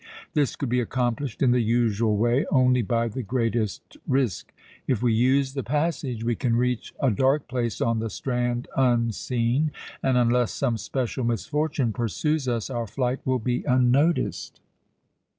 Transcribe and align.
This 0.33 0.55
could 0.55 0.69
be 0.69 0.79
accomplished 0.79 1.43
in 1.43 1.51
the 1.51 1.59
usual 1.61 2.17
way 2.17 2.43
only 2.49 2.81
by 2.81 3.07
the 3.07 3.21
greatest 3.21 3.97
risk. 4.07 4.51
If 4.87 5.03
we 5.03 5.13
use 5.13 5.53
the 5.53 5.61
passage 5.61 6.23
we 6.23 6.35
can 6.35 6.55
reach 6.55 6.91
a 6.99 7.11
dark 7.11 7.47
place 7.47 7.79
on 7.81 7.99
the 7.99 8.09
strand 8.09 8.67
unseen, 8.75 9.69
and 10.01 10.17
unless 10.17 10.53
some 10.53 10.77
special 10.77 11.23
misfortune 11.23 11.93
pursues 11.93 12.47
us 12.47 12.67
our 12.71 12.87
flight 12.87 13.19
will 13.25 13.37
be 13.37 13.63
unnoticed. 13.65 14.59